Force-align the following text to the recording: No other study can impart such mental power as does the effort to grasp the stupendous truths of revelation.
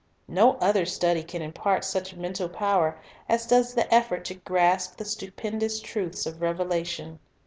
No 0.27 0.53
other 0.57 0.83
study 0.83 1.21
can 1.21 1.43
impart 1.43 1.85
such 1.85 2.15
mental 2.15 2.49
power 2.49 2.97
as 3.29 3.45
does 3.45 3.75
the 3.75 3.93
effort 3.93 4.25
to 4.25 4.33
grasp 4.33 4.97
the 4.97 5.05
stupendous 5.05 5.79
truths 5.79 6.25
of 6.25 6.41
revelation. 6.41 7.19